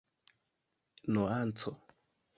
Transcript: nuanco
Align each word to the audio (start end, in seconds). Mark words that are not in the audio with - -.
nuanco 1.13 1.71